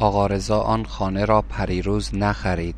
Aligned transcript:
آقا 0.00 0.26
رضا 0.26 0.60
آن 0.60 0.84
خانه 0.84 1.24
را 1.24 1.42
پریروز 1.42 2.14
نخرید. 2.14 2.76